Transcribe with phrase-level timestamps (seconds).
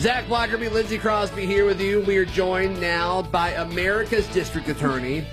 [0.00, 2.00] Zach Blackerby, Lindsey Crosby here with you.
[2.02, 5.26] We are joined now by America's District Attorney,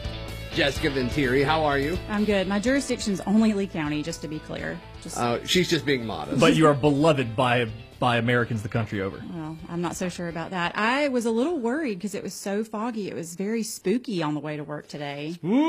[0.53, 1.41] Jessica Venturi.
[1.43, 1.97] How are you?
[2.09, 2.47] I'm good.
[2.49, 4.77] My jurisdiction's only Lee County, just to be clear.
[5.01, 6.41] Just, Uh, she's just being modest.
[6.41, 7.67] But you are beloved by
[7.99, 9.23] by Americans the country over.
[9.33, 10.77] well, I'm not so sure about that.
[10.77, 13.09] I was a little worried because it was so foggy.
[13.09, 15.31] It was very spooky on the way to work today.
[15.35, 15.67] Spooky.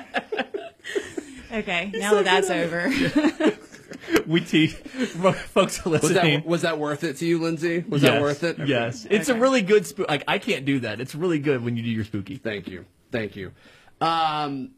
[1.54, 2.90] Okay, now that that's over.
[4.26, 7.84] We teach folks are was that was that worth it to you, Lindsay?
[7.88, 8.60] Was that worth it?
[8.60, 8.68] Okay.
[8.68, 9.84] Yes, it's a really good.
[9.84, 11.00] Spo- like I can't do that.
[11.00, 12.36] It's really good when you do your spooky.
[12.36, 12.84] Thank you.
[13.10, 13.52] Thank you.
[14.00, 14.72] Um,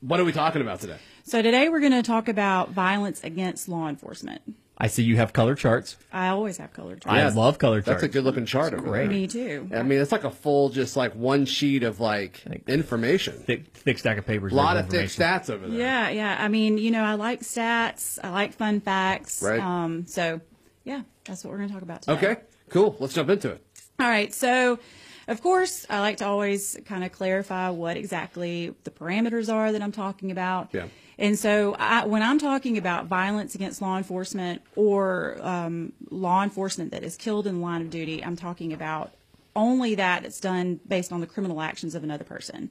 [0.00, 0.98] what are we talking about today?
[1.24, 4.42] so today we're going to talk about violence against law enforcement.
[4.78, 5.96] I see you have color charts.
[6.12, 8.02] I always have colored I love color charts.
[8.02, 9.06] That's a good looking chart over there.
[9.06, 9.70] Me too.
[9.74, 13.34] I mean, it's like a full, just like one sheet of like information.
[13.38, 14.52] thick, thick stack of papers.
[14.52, 15.78] A lot of thick stats over there.
[15.78, 16.36] Yeah, yeah.
[16.38, 18.18] I mean, you know, I like stats.
[18.22, 19.42] I like fun facts.
[19.42, 19.60] Right.
[19.60, 20.42] Um, so,
[20.84, 22.12] yeah, that's what we're going to talk about today.
[22.16, 22.96] Okay, cool.
[23.00, 23.64] Let's jump into it.
[23.98, 24.32] All right.
[24.34, 24.78] So,
[25.26, 29.80] of course, I like to always kind of clarify what exactly the parameters are that
[29.80, 30.68] I'm talking about.
[30.72, 30.86] Yeah.
[31.18, 36.90] And so, I, when I'm talking about violence against law enforcement or um, law enforcement
[36.90, 39.12] that is killed in the line of duty, I'm talking about
[39.54, 42.70] only that that's done based on the criminal actions of another person.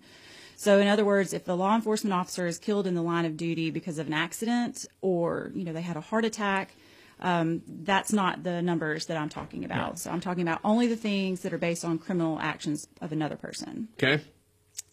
[0.57, 3.35] So, in other words, if the law enforcement officer is killed in the line of
[3.35, 6.75] duty because of an accident or, you know, they had a heart attack,
[7.19, 9.97] um, that's not the numbers that I'm talking about.
[9.99, 13.35] So, I'm talking about only the things that are based on criminal actions of another
[13.35, 13.89] person.
[13.95, 14.23] Okay.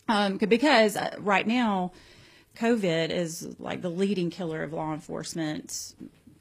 [0.08, 1.92] Um, because uh, right now,
[2.56, 5.94] COVID is like the leading killer of law enforcement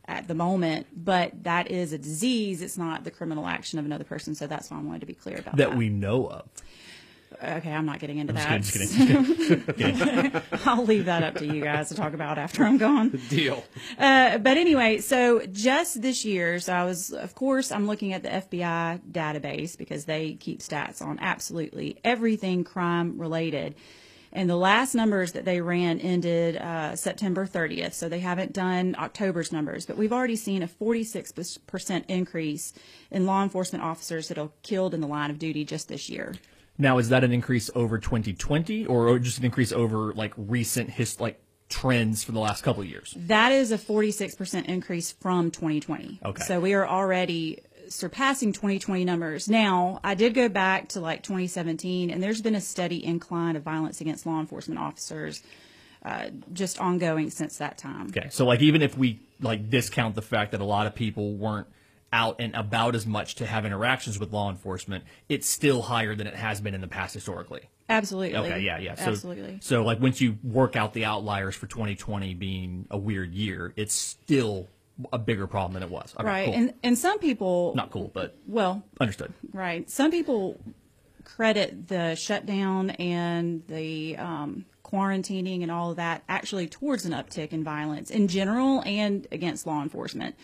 [0.08, 2.62] at the moment, but that is a disease.
[2.62, 4.36] It's not the criminal action of another person.
[4.36, 5.70] So that's why I wanted to be clear about that.
[5.70, 6.48] that we know of.
[7.42, 8.62] Okay, I'm not getting into Just that.
[8.64, 10.42] kidding, just kidding, just kidding.
[10.66, 13.20] I'll leave that up to you guys to talk about after I'm gone.
[13.30, 13.64] Deal.
[13.98, 18.22] Uh, but anyway, so just this year, so I was, of course, I'm looking at
[18.24, 23.76] the FBI database because they keep stats on absolutely everything crime related.
[24.34, 28.96] And the last numbers that they ran ended uh, September 30th, so they haven't done
[28.98, 29.86] October's numbers.
[29.86, 32.74] But we've already seen a 46% increase
[33.10, 36.36] in law enforcement officers that are killed in the line of duty just this year.
[36.78, 41.20] Now, is that an increase over 2020, or just an increase over like recent his
[41.20, 43.14] like trends for the last couple of years?
[43.18, 46.20] That is a 46% increase from 2020.
[46.24, 46.44] Okay.
[46.44, 47.60] So we are already
[47.92, 49.50] surpassing 2020 numbers.
[49.50, 53.64] Now, I did go back to like 2017, and there's been a steady incline of
[53.64, 55.44] violence against law enforcement officers
[56.04, 58.08] uh, just ongoing since that time.
[58.08, 61.34] Okay, so like even if we like discount the fact that a lot of people
[61.34, 61.68] weren't
[62.14, 66.28] out and about as much to have interactions with law enforcement, it's still higher than
[66.28, 67.62] it has been in the past historically.
[67.88, 68.38] Absolutely.
[68.38, 68.96] Okay, yeah, yeah.
[68.96, 69.60] So, Absolutely.
[69.62, 73.94] So like once you work out the outliers for 2020 being a weird year, it's
[73.94, 74.68] still
[75.12, 76.14] a bigger problem than it was.
[76.18, 76.46] Okay, right.
[76.46, 76.54] cool.
[76.56, 79.34] And, and some people, Not cool, but well, understood.
[79.54, 79.90] Right.
[79.90, 80.60] Some people
[81.24, 87.52] credit the shutdown and the um, quarantining and all of that actually towards an uptick
[87.54, 90.36] in violence in general and against law enforcement.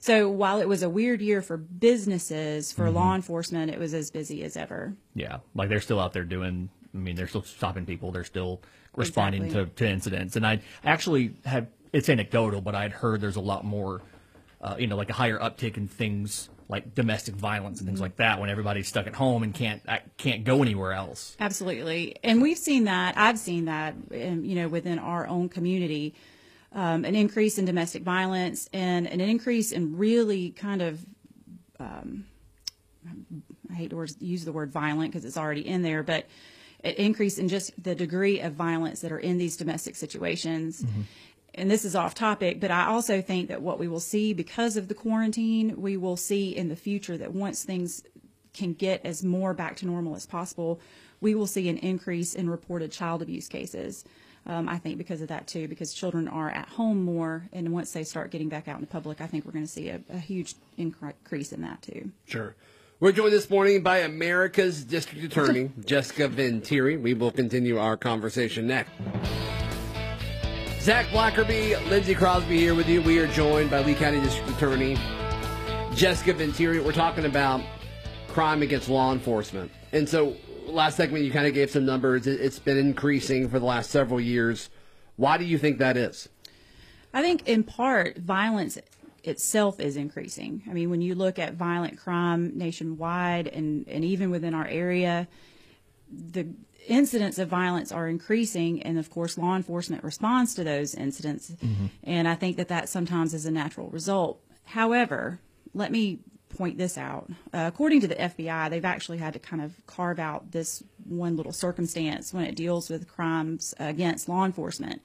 [0.00, 4.10] So while it was a weird year for businesses, for law enforcement, it was as
[4.10, 4.94] busy as ever.
[5.14, 6.70] Yeah, like they're still out there doing.
[6.94, 8.12] I mean, they're still stopping people.
[8.12, 8.62] They're still
[8.96, 9.70] responding Exactly.
[9.70, 10.36] to, to incidents.
[10.36, 14.02] And I actually had it's anecdotal, but I'd heard there's a lot more,
[14.60, 17.94] uh, you know, like a higher uptick in things like domestic violence and Mm-hmm.
[17.94, 21.34] things like that when everybody's stuck at home and can't uh, can't go anywhere else.
[21.40, 22.16] Absolutely.
[22.22, 23.16] And we've seen that.
[23.16, 26.14] I've seen that, in, you know, within our own community,
[26.72, 31.00] um, an increase in domestic violence and an increase in really kind of,
[31.80, 32.26] um,
[33.70, 36.26] I hate to use the word violent because it's already in there, but
[36.84, 40.84] an increase in just the degree of violence that are in these domestic situations.
[41.54, 44.76] And this is off topic, but I also think that what we will see because
[44.76, 48.02] of the quarantine, we will see in the future that once things
[48.54, 50.80] can get as more back to normal as possible,
[51.20, 54.04] we will see an increase in reported child abuse cases.
[54.46, 57.92] Um, I think because of that too, because children are at home more, and once
[57.92, 60.00] they start getting back out in the public, I think we're going to see a,
[60.10, 62.12] a huge increase in that too.
[62.26, 62.54] Sure.
[63.00, 66.96] We're joined this morning by America's District Attorney, Jessica Venturi.
[66.96, 68.90] We will continue our conversation next.
[70.88, 73.02] Zach Blackerby, Lindsey Crosby here with you.
[73.02, 74.96] We are joined by Lee County District Attorney,
[75.94, 76.80] Jessica Venturi.
[76.80, 77.60] We're talking about
[78.28, 79.70] crime against law enforcement.
[79.92, 82.26] And so, last segment, you kind of gave some numbers.
[82.26, 84.70] It- It's been increasing for the last several years.
[85.16, 86.30] Why do you think that is?
[87.12, 88.78] I think in part violence
[89.24, 90.62] itself is increasing.
[90.70, 95.28] I mean, when you look at violent crime nationwide and, and even within our area,
[96.10, 96.46] the
[96.86, 101.52] incidents of violence are increasing, and of course, law enforcement responds to those incidents.
[102.04, 104.40] And I think that that sometimes is a natural result.
[104.64, 105.40] However,
[105.74, 107.30] let me point this out.
[107.52, 111.36] Uh, according to the FBI, they've actually had to kind of carve out this one
[111.36, 115.02] little circumstance when it deals with crimes against law enforcement.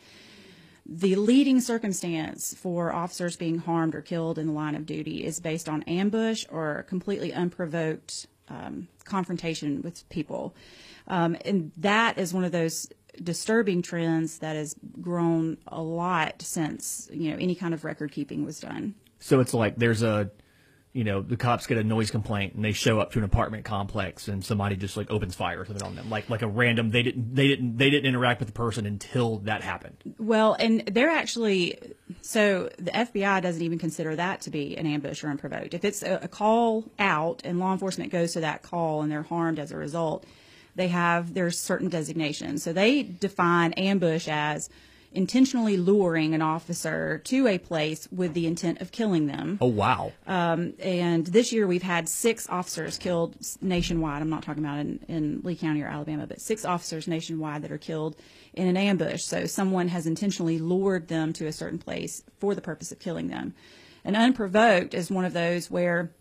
[0.85, 5.39] The leading circumstance for officers being harmed or killed in the line of duty is
[5.39, 10.53] based on ambush or completely unprovoked um, confrontation with people.
[11.07, 12.89] Um, and that is one of those
[13.21, 18.45] disturbing trends that has grown a lot since you know any kind of record keeping
[18.45, 18.95] was done.
[19.19, 20.29] So it's like there's a,
[20.93, 23.65] you know, the cops get a noise complaint and they show up to an apartment
[23.65, 26.91] complex and somebody just like opens fire or something on them, like like a random.
[26.91, 29.97] They didn't they didn't they didn't interact with the person until that happened.
[30.19, 31.79] Well, and they're actually
[32.21, 35.73] so the FBI doesn't even consider that to be an ambush or unprovoked.
[35.73, 39.23] If it's a, a call out and law enforcement goes to that call and they're
[39.23, 40.27] harmed as a result,
[40.75, 42.61] they have there's certain designations.
[42.61, 44.69] So they define ambush as
[45.13, 49.57] intentionally luring an officer to a place with the intent of killing them.
[49.61, 50.11] Oh wow!
[50.27, 54.21] Um, and this year we've had six officers killed nationwide.
[54.21, 57.71] I'm not talking about in, in Lee County or Alabama, but six officers nationwide that
[57.71, 58.15] are killed
[58.53, 59.23] in an ambush.
[59.23, 63.27] So someone has intentionally lured them to a certain place for the purpose of killing
[63.27, 63.53] them.
[64.05, 66.11] And unprovoked is one of those where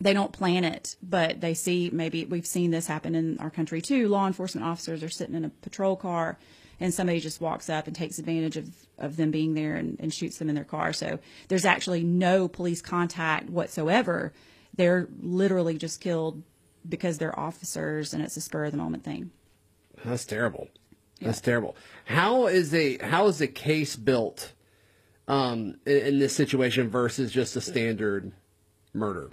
[0.00, 3.82] they don't plan it, but they see maybe we've seen this happen in our country
[3.82, 4.08] too.
[4.08, 6.38] Law enforcement officers are sitting in a patrol car
[6.80, 10.12] and somebody just walks up and takes advantage of, of them being there and, and
[10.12, 10.92] shoots them in their car.
[10.92, 14.32] So there's actually no police contact whatsoever.
[14.76, 16.42] They're literally just killed
[16.88, 19.30] because they're officers and it's a spur of the moment thing.
[20.04, 20.68] That's terrible.
[21.20, 21.76] That's terrible.
[22.04, 24.52] How is a how is a case built
[25.26, 28.32] um, in, in this situation versus just a standard
[28.94, 29.30] murder?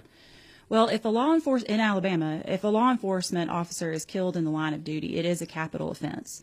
[0.68, 4.44] Well, if a law enforcement in Alabama, if a law enforcement officer is killed in
[4.44, 6.42] the line of duty, it is a capital offense.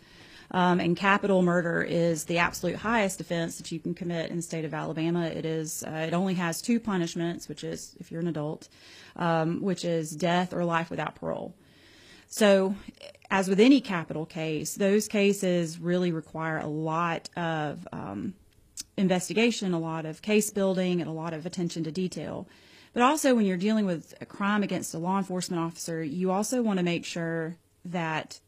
[0.54, 4.42] Um, and capital murder is the absolute highest offense that you can commit in the
[4.44, 5.26] state of Alabama.
[5.26, 5.84] It is.
[5.86, 8.70] Uh, it only has two punishments, which is if you're an adult,
[9.16, 11.56] um, which is death or life without parole.
[12.28, 12.76] So,
[13.32, 18.36] as with any capital case, those cases really require a lot of um,
[18.96, 22.48] investigation, a lot of case building, and a lot of attention to detail.
[22.94, 26.62] But also, when you're dealing with a crime against a law enforcement officer, you also
[26.62, 28.40] want to make sure that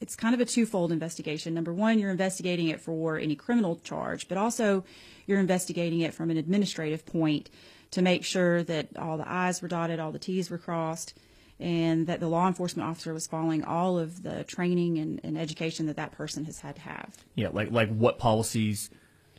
[0.00, 1.54] it's kind of a twofold investigation.
[1.54, 4.84] Number one, you're investigating it for any criminal charge, but also
[5.26, 7.50] you're investigating it from an administrative point
[7.92, 11.14] to make sure that all the I's were dotted, all the T's were crossed,
[11.60, 15.86] and that the law enforcement officer was following all of the training and, and education
[15.86, 17.14] that that person has had to have.
[17.36, 18.90] Yeah, like like what policies,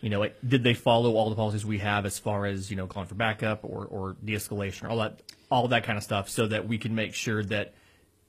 [0.01, 2.78] you know, like did they follow all the policies we have as far as you
[2.78, 5.19] know calling for backup or or de-escalation or all that
[5.51, 7.74] all that kind of stuff, so that we can make sure that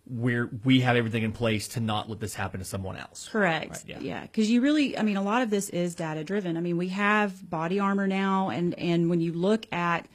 [0.08, 3.28] we're we have everything in place to not let this happen to someone else.
[3.30, 3.70] Correct.
[3.70, 3.98] Right, yeah.
[4.00, 6.56] yeah, because you really, I mean, a lot of this is data driven.
[6.56, 10.06] I mean, we have body armor now, and and when you look at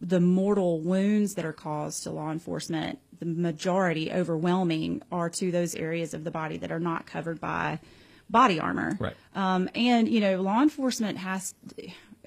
[0.00, 5.74] the mortal wounds that are caused to law enforcement, the majority, overwhelming, are to those
[5.74, 7.80] areas of the body that are not covered by
[8.28, 8.96] body armor.
[9.00, 9.14] Right.
[9.34, 11.54] Um, and you know, law enforcement has.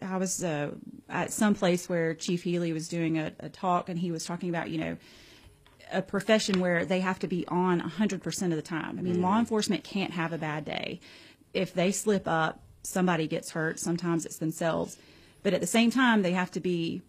[0.01, 0.71] I was uh,
[1.09, 4.47] at some place where Chief Healy was doing a, a talk, and he was talking
[4.47, 4.97] about, you know,
[5.91, 8.97] a profession where they have to be on 100% of the time.
[8.99, 10.99] I mean, law enforcement can't have a bad day.
[11.53, 13.79] If they slip up, somebody gets hurt.
[13.79, 14.97] Sometimes it's themselves.
[15.43, 17.01] But at the same time, they have to be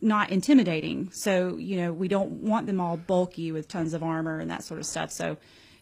[0.00, 1.10] not intimidating.
[1.12, 4.62] So, you know, we don't want them all bulky with tons of armor and that
[4.62, 5.10] sort of stuff.
[5.10, 5.36] So,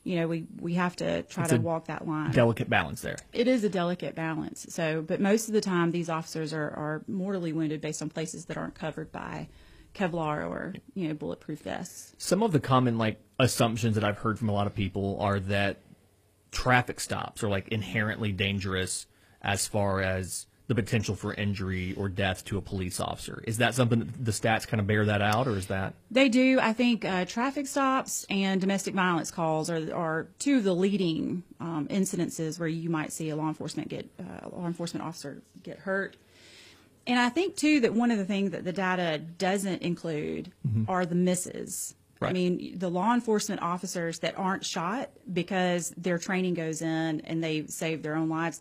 [0.04, 2.30] you know, we, we have to try It's to walk that line.
[2.30, 3.16] Delicate balance there.
[3.32, 4.66] it is a delicate balance.
[4.70, 8.46] So, but most of the time, these officers are, are mortally wounded based on places
[8.46, 9.48] that aren't covered by
[9.96, 12.14] Kevlar or, you know, bulletproof vests.
[12.18, 15.40] Some of the common like assumptions that I've heard from a lot of people are
[15.40, 15.78] that
[16.50, 19.06] traffic stops are like inherently dangerous
[19.42, 23.42] as far as the potential for injury or death to a police officer.
[23.46, 26.28] Is that something that the stats kind of bear that out, or is that They
[26.28, 26.58] do.
[26.60, 31.44] I think uh, traffic stops and domestic violence calls are, are two of the leading
[31.60, 35.40] um, incidences where you might see a law enforcement get uh, a law enforcement officer
[35.62, 36.16] get hurt.
[37.06, 40.90] And I think too that one of the things that the data doesn't include mm-hmm.
[40.90, 41.94] are the misses.
[42.20, 47.44] I mean, the law enforcement officers that aren't shot because their training goes in and
[47.44, 48.60] they save their own lives.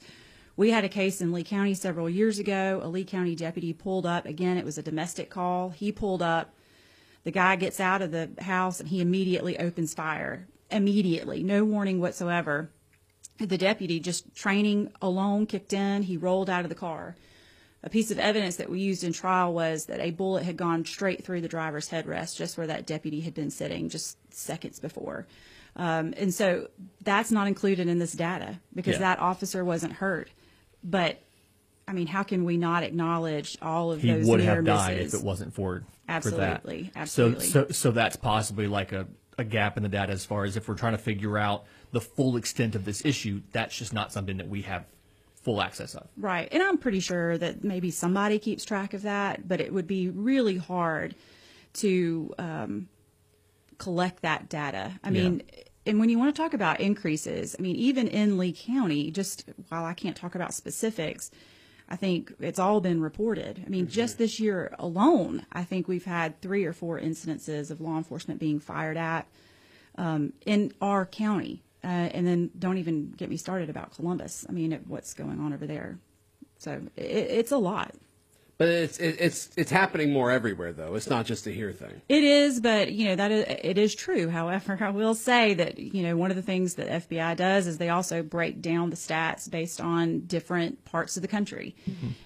[0.57, 2.81] We had a case in Lee County several years ago.
[2.83, 4.25] A Lee County deputy pulled up.
[4.25, 5.69] Again, it was a domestic call.
[5.69, 6.53] He pulled up.
[7.23, 10.47] The guy gets out of the house and he immediately opens fire.
[10.69, 12.69] Immediately, no warning whatsoever.
[13.37, 16.03] The deputy, just training alone, kicked in.
[16.03, 17.15] He rolled out of the car.
[17.85, 20.83] A piece of evidence that we used in trial was that a bullet had gone
[20.85, 25.27] straight through the driver's headrest, just where that deputy had been sitting just seconds before.
[25.75, 26.69] Um, and so
[27.01, 28.99] that's not included in this data because Yeah.
[28.99, 30.29] that officer wasn't hurt.
[30.83, 31.21] But
[31.87, 34.97] I mean, how can we not acknowledge all of he those would near have died
[34.97, 35.13] misses?
[35.13, 37.45] if it wasn't for Absolutely, for absolutely.
[37.45, 39.05] So so so that's possibly like a,
[39.37, 42.01] a gap in the data as far as if we're trying to figure out the
[42.01, 43.41] full extent of this issue.
[43.51, 44.85] That's just not something that we have
[45.45, 46.09] full access of.
[46.17, 46.49] Right.
[46.51, 50.09] And I'm pretty sure that maybe somebody keeps track of that, but it would be
[50.09, 51.13] really hard
[51.73, 52.89] to um,
[53.77, 54.93] collect that data.
[55.03, 55.43] I mean,
[55.85, 59.45] and when you want to talk about increases, I mean, even in Lee County, just
[59.69, 61.29] while I can't talk about specifics,
[61.87, 63.61] I think it's all been reported.
[63.63, 67.79] I mean, just this year alone, I think we've had three or four incidences of
[67.79, 69.27] law enforcement being fired at
[69.95, 71.61] um, in our county.
[71.85, 74.43] Uh, and then don't even get me started about Columbus.
[74.49, 75.99] I mean, it, what's going on over there.
[76.57, 77.93] So it, it's a lot.
[78.57, 80.95] But it's it, it's it's happening more everywhere though.
[80.95, 82.01] It's not just a here thing.
[82.07, 84.29] It is, but you know that is, it is true.
[84.29, 87.77] However, I will say that you know one of the things that FBI does is
[87.77, 91.75] they also break down the stats based on different parts of the country,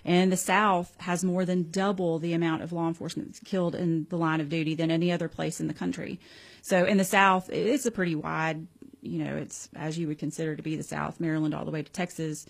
[0.05, 4.17] and the South has more than double the amount of law enforcement killed in the
[4.17, 6.19] line of duty than any other place in the country.
[6.61, 8.67] So in the South, it's a pretty wide,
[9.01, 11.81] you know, it's as you would consider to be the South, Maryland all the way
[11.83, 12.45] to Texas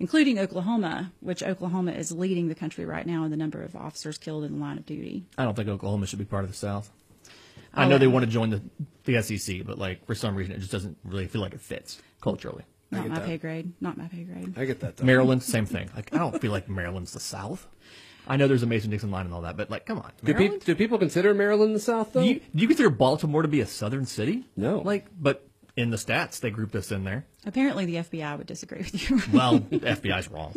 [0.00, 4.16] including Oklahoma, which Oklahoma is leading the country right now in the number of officers
[4.16, 5.24] killed in the line of duty.
[5.36, 6.88] I don't think Oklahoma should be part of the South.
[7.74, 8.12] I Oh, know they yeah.
[8.12, 8.62] want to join the
[9.06, 12.00] the SEC, but like for some reason it just doesn't really feel like it fits
[12.20, 12.62] culturally.
[12.92, 13.26] Not my that.
[13.26, 13.72] pay grade.
[13.80, 14.54] Not my pay grade.
[14.56, 15.04] I get that though.
[15.04, 15.90] Maryland, same thing.
[15.96, 17.66] Like I don't feel like Maryland's the South.
[18.28, 20.32] I know there's a Mason Dixon line and all that, but like, come on, do,
[20.34, 22.20] pe- do people consider Maryland the South though?
[22.22, 24.44] Do you, do you consider Baltimore to be a southern city?
[24.54, 24.78] No.
[24.78, 25.47] Like, but
[25.78, 27.24] in the stats they group us in there.
[27.46, 29.22] Apparently, the FBI would disagree with you.
[29.32, 30.52] Well, the FBI's wrong.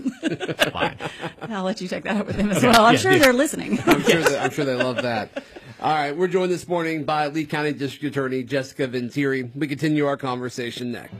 [0.71, 0.97] Fine.
[1.43, 2.81] I'll let you check that out with them as well.
[2.85, 3.17] I'm Yeah, sure yeah.
[3.19, 3.79] they're listening.
[3.85, 5.43] I'm sure that, I'm sure they love that.
[5.79, 9.43] All right, we're joined this morning by Lee County District Attorney Jessica Venturi.
[9.55, 11.13] We continue our conversation next.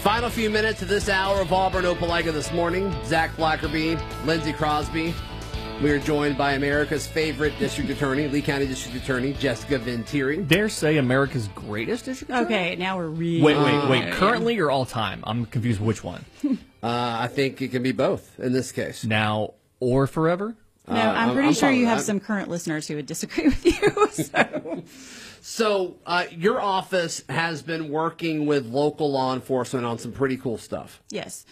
[0.00, 2.94] Final few minutes of this hour of Auburn Opelika this morning.
[3.04, 5.12] Zach Blackerby, Lindsey Crosby.
[5.82, 10.38] We are joined by America's favorite district attorney, Lee County District Attorney Jessica Venturi.
[10.38, 12.30] Dare say America's greatest district.
[12.30, 12.46] attorney?
[12.46, 13.42] okay, now we're really.
[13.42, 14.12] Wait, wait, wait.
[14.14, 15.22] Currently or all time?
[15.26, 15.80] I'm confused.
[15.80, 16.24] Which one?
[16.82, 19.04] Uh, I think it can be both in this case.
[19.04, 20.54] Now or forever?
[20.86, 22.04] No, Uh, I'm I'm- pretty I'm sure fine you with have that.
[22.04, 24.06] some current listeners who would disagree with you.
[24.12, 24.82] So.
[25.40, 30.58] So, uh, your office has been working with local law enforcement on some pretty cool
[30.58, 31.02] stuff.
[31.10, 31.44] Yes.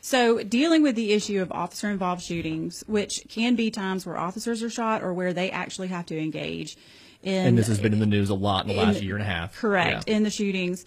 [0.00, 4.62] So, dealing with the issue of officer involved shootings, which can be times where officers
[4.62, 6.76] are shot or where they actually have to engage
[7.22, 7.46] in.
[7.46, 9.22] And this has been in the news a lot in the last in- year and
[9.22, 9.56] a half.
[9.56, 10.08] Correct.
[10.08, 10.14] Yeah.
[10.14, 10.84] In the shootings.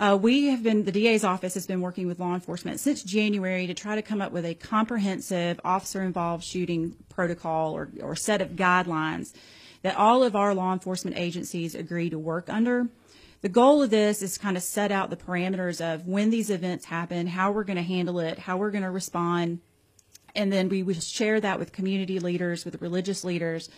[0.00, 3.66] Uh, we have been, the DA's office has been working with law enforcement since January
[3.66, 8.40] to try to come up with a comprehensive officer involved shooting protocol or, or set
[8.40, 9.34] of guidelines
[9.82, 12.88] that all of our law enforcement agencies agree to work under.
[13.40, 16.86] The goal of this is kind of set out the parameters of when these events
[16.86, 19.60] happen, how we're going to handle it, how we're going to respond,
[20.34, 23.68] and then we would share that with community leaders, with religious leaders,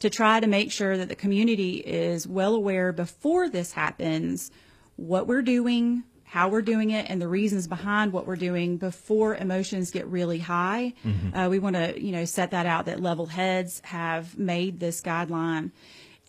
[0.00, 4.50] to try to make sure that the community is well aware before this happens
[4.96, 9.34] what we're doing, how we're doing it, and the reasons behind what we're doing before
[9.36, 10.92] emotions get really high.
[11.34, 15.00] Uh, we want to, you know, set that out that level heads have made this
[15.00, 15.70] guideline.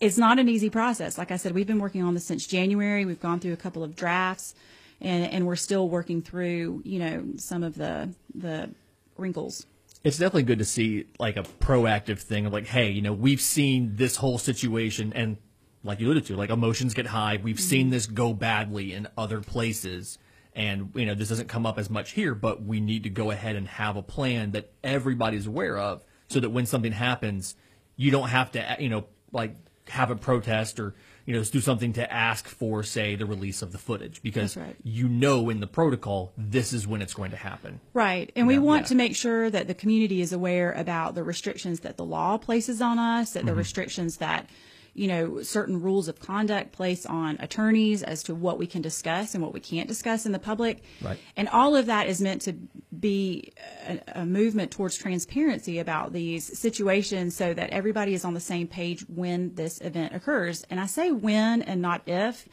[0.00, 1.18] It's not an easy process.
[1.18, 3.04] Like I said, we've been working on this since January.
[3.04, 4.54] We've gone through a couple of drafts,
[5.00, 8.70] and, and we're still working through, you know, some of the the
[9.18, 9.66] wrinkles.
[10.02, 13.40] it's definitely good to see like a proactive thing of like, hey, you know, we've
[13.40, 15.36] seen this whole situation and
[15.84, 17.38] like you alluded to, like emotions get high.
[17.42, 17.62] We've mm-hmm.
[17.62, 20.18] seen this go badly in other places.
[20.54, 23.30] And, you know, this doesn't come up as much here, but we need to go
[23.30, 27.54] ahead and have a plan that everybody's aware of so that when something happens,
[27.96, 29.54] you don't have to, you know, like
[29.90, 30.94] have a protest or,
[31.26, 34.76] you know, do something to ask for, say, the release of the footage because right.
[34.82, 37.80] you know in the protocol, this is when it's going to happen.
[37.92, 38.32] Right.
[38.34, 38.88] And we want yeah.
[38.88, 42.80] to make sure that the community is aware about the restrictions that the law places
[42.80, 43.58] on us, that the mm-hmm.
[43.58, 44.48] restrictions that,
[44.94, 49.34] you know, certain rules of conduct place on attorneys as to what we can discuss
[49.34, 50.82] and what we can't discuss in the public.
[51.02, 51.18] Right.
[51.36, 52.54] And all of that is meant to
[53.00, 53.52] be
[53.86, 58.66] a, a movement towards transparency about these situations so that everybody is on the same
[58.66, 60.64] page when this event occurs.
[60.70, 62.46] And I say when and not if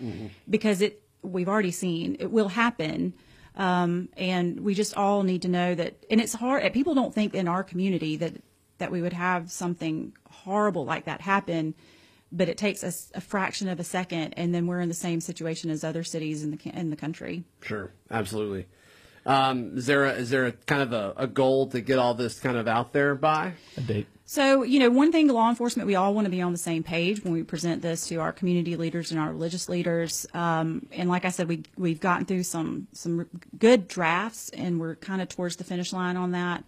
[0.50, 3.14] because it we've already seen it will happen.
[3.56, 6.72] Um, and we just all need to know that, and it's hard.
[6.74, 8.36] People don't think in our community that
[8.78, 11.74] that we would have something horrible like that happen,
[12.32, 15.20] but it takes us a fraction of a second, and then we're in the same
[15.20, 17.44] situation as other cities in the in the country.
[17.62, 18.68] Sure, absolutely.
[19.28, 22.14] Um, is there a, is there a kind of a, a goal to get all
[22.14, 23.54] this kind of out there by?
[23.76, 24.08] A date.
[24.26, 26.84] So, you know, one thing, law enforcement, we all want to be on the same
[26.84, 30.26] page when we present this to our community leaders and our religious leaders.
[30.34, 34.96] Um, and like I said, we we've gotten through some some good drafts, and we're
[34.96, 36.64] kind of towards the finish line on that.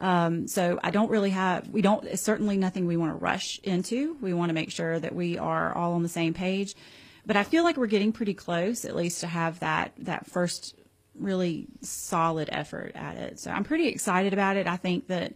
[0.00, 3.60] Um, so I don't really have, we don't, it's certainly nothing we want to rush
[3.62, 4.16] into.
[4.20, 6.74] We want to make sure that we are all on the same page.
[7.24, 10.74] But I feel like we're getting pretty close, at least to have that, that first
[11.18, 13.38] really solid effort at it.
[13.40, 14.66] So I'm pretty excited about it.
[14.66, 15.34] I think that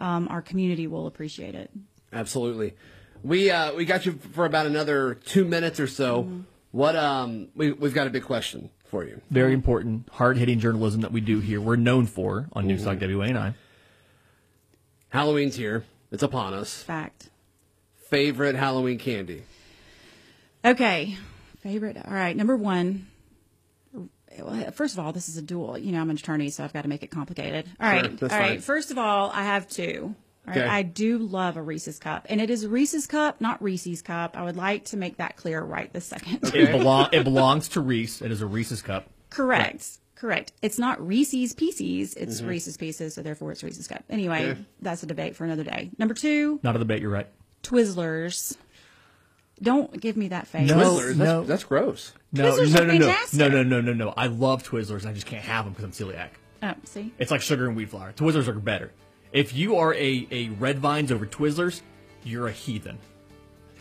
[0.00, 1.70] um, our community will appreciate it.
[2.12, 2.74] Absolutely.
[3.22, 6.44] We uh, we got you for about another two minutes or so.
[6.70, 9.20] What um we we've got a big question for you.
[9.30, 11.60] Very important, hard hitting journalism that we do here.
[11.60, 13.54] We're known for on News Talk WANI.
[15.10, 15.84] Halloween's here.
[16.10, 16.82] It's upon us.
[16.82, 17.28] Fact.
[18.08, 19.42] Favorite Halloween candy?
[20.64, 21.16] Okay.
[21.60, 21.96] Favorite.
[21.96, 22.36] All right.
[22.36, 23.06] Number one.
[24.38, 25.76] Well, First of all, this is a duel.
[25.78, 27.66] You know, I'm an attorney, so I've got to make it complicated.
[27.80, 28.02] All right.
[28.18, 28.48] that's all right.
[28.50, 28.60] fine.
[28.60, 30.14] First of all, I have two.
[30.46, 30.58] All right.
[30.62, 30.66] Okay.
[30.68, 34.36] I do love a Reese's cup, and it is Reese's cup, not Reese's cup.
[34.36, 36.40] I would like to make that clear right this second.
[36.54, 38.22] It, belong, it belongs to Reese.
[38.22, 39.08] It is a Reese's cup.
[39.30, 39.98] Correct.
[40.14, 40.52] Correct.
[40.62, 42.14] It's not Reese's Pieces.
[42.14, 44.02] It's Reese's Pieces, so therefore it's Reese's cup.
[44.10, 44.62] Anyway, Mm-hmm.
[44.80, 45.90] That's a debate for another day.
[45.98, 47.28] Number two, Not a debate, you're right.
[47.62, 48.56] Twizzlers.
[49.62, 50.68] Don't give me that face.
[50.68, 50.76] No.
[50.76, 51.06] Twizzlers.
[51.06, 51.44] That's, no.
[51.44, 52.12] that's gross.
[52.32, 53.38] No, Twizzlers no, are no, no, fantastic.
[53.38, 54.14] no, no, no, no, no.
[54.16, 55.06] I love Twizzlers.
[55.06, 56.30] I just can't have them because I'm celiac.
[56.62, 57.12] Oh, see?
[57.18, 58.12] It's like sugar and wheat flour.
[58.12, 58.92] Twizzlers are better.
[59.32, 61.82] If you are a, a Red Vines over Twizzlers,
[62.24, 62.98] you're a heathen.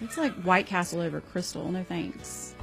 [0.02, 1.70] It's like White Castle over Krystal.
[1.72, 2.56] No thanks.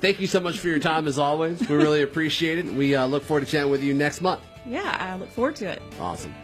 [0.00, 1.66] Thank you so much for your time as always.
[1.68, 2.66] We really appreciate it.
[2.66, 4.42] We uh, look forward to chatting with you next month.
[4.64, 5.82] Yeah, I look forward to it.
[5.98, 6.34] Awesome.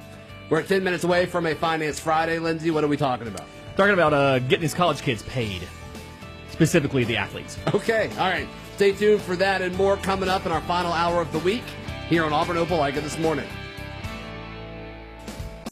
[0.50, 2.38] We're at 10 minutes away from a Finance Friday.
[2.38, 3.46] Lindsay, what are we talking about?
[3.76, 5.62] Talking about uh, getting these college kids paid,
[6.54, 7.58] specifically the athletes.
[7.74, 8.46] Okay, all right.
[8.76, 11.64] Stay tuned for that and more coming up in our final hour of the week
[12.08, 13.46] here on Auburn Opelika this morning.